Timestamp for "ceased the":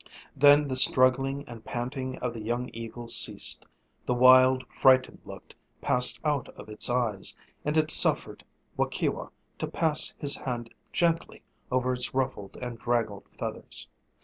3.07-4.15